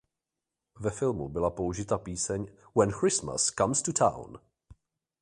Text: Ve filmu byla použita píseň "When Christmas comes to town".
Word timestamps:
Ve 0.79 0.89
filmu 0.89 1.29
byla 1.29 1.49
použita 1.49 1.97
píseň 1.97 2.45
"When 2.77 2.91
Christmas 2.91 3.49
comes 3.51 3.81
to 3.81 3.93
town". 3.93 4.39